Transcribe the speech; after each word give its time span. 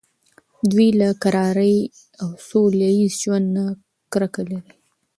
دوی 0.71 0.89
له 0.99 1.07
کرارۍ 1.23 1.77
او 2.21 2.27
سوله 2.47 2.87
ایز 2.97 3.13
ژوند 3.21 3.47
نه 3.55 3.65
کرکه 4.11 4.41
لري. 4.49 4.71